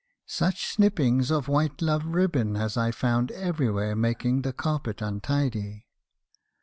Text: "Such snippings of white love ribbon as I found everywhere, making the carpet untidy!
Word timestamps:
"Such 0.25 0.65
snippings 0.65 1.29
of 1.29 1.47
white 1.47 1.79
love 1.79 2.07
ribbon 2.07 2.55
as 2.55 2.75
I 2.75 2.89
found 2.89 3.29
everywhere, 3.33 3.95
making 3.95 4.41
the 4.41 4.51
carpet 4.51 4.99
untidy! 4.99 5.85